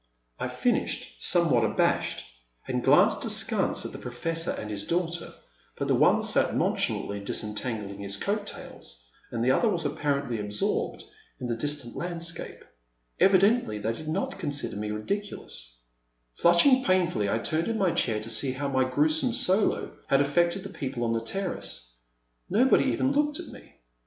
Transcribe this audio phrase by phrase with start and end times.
[0.39, 2.25] I finished, somewhat abashed,
[2.67, 5.31] and glanced askance at the Professor and his daughter,
[5.77, 11.03] but the one sat nonchalantly disentangling his coat tails, and the other was apparently absorbed
[11.39, 12.63] in the distant landscape.
[13.19, 14.79] Evidently they did not The Man at the Next Table.
[14.79, 15.83] 369 consider me ridiculous.
[16.35, 20.63] Flushing painfully, I turned in my chair to see how my gruesome solo had affected
[20.63, 21.93] the people on the terrace.
[22.49, 23.75] Nobody even looked at me.